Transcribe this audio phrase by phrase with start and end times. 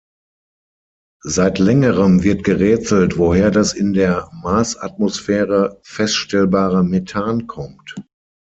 [1.27, 7.93] Seit längerem wird gerätselt, woher das in der Marsatmosphäre feststellbare Methan kommt.